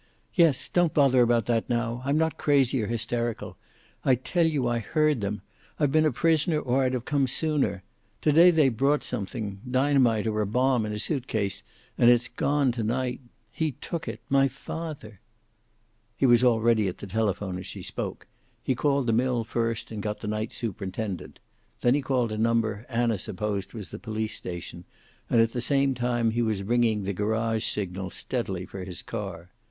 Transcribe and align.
"Yes. 0.33 0.67
Don't 0.67 0.95
bother 0.95 1.21
about 1.21 1.45
that 1.45 1.69
now. 1.69 2.01
I'm 2.05 2.17
not 2.17 2.39
crazy 2.39 2.81
or 2.81 2.87
hysterical. 2.87 3.55
I 4.03 4.15
tell 4.15 4.47
you 4.47 4.67
I 4.67 4.79
heard 4.79 5.21
them. 5.21 5.43
I've 5.79 5.91
been 5.91 6.07
a 6.07 6.11
prisoner 6.11 6.59
or 6.59 6.81
I'd 6.83 6.93
have 6.93 7.05
come 7.05 7.27
sooner. 7.27 7.83
To 8.21 8.31
day 8.31 8.49
they 8.49 8.69
brought 8.69 9.03
something 9.03 9.61
dynamite 9.69 10.25
or 10.25 10.41
a 10.41 10.47
bomb 10.47 10.87
in 10.87 10.93
a 10.93 10.97
suit 10.97 11.27
case 11.27 11.61
and 11.99 12.09
it's 12.09 12.27
gone 12.27 12.71
to 12.71 12.83
night. 12.83 13.19
He 13.51 13.73
took 13.73 14.07
it 14.07 14.21
my 14.27 14.47
father." 14.47 15.19
He 16.17 16.25
was 16.25 16.43
already 16.43 16.87
at 16.87 16.97
the 16.97 17.05
telephone 17.05 17.59
as 17.59 17.67
she 17.67 17.83
spoke. 17.83 18.25
He 18.63 18.73
called 18.73 19.05
the 19.05 19.13
mill 19.13 19.43
first, 19.43 19.91
and 19.91 20.01
got 20.01 20.19
the 20.21 20.27
night 20.27 20.51
superintendent. 20.51 21.39
Then 21.81 21.93
he 21.93 22.01
called 22.01 22.31
a 22.31 22.39
number 22.39 22.87
Anna 22.89 23.19
supposed 23.19 23.73
was 23.75 23.89
the 23.89 23.99
police 23.99 24.33
station, 24.33 24.83
and 25.29 25.39
at 25.39 25.51
the 25.51 25.61
same 25.61 25.93
time 25.93 26.31
he 26.31 26.41
was 26.41 26.63
ringing 26.63 27.03
the 27.03 27.13
garage 27.13 27.65
signal 27.65 28.09
steadily 28.09 28.65
for 28.65 28.83
his 28.83 29.03
car. 29.03 29.51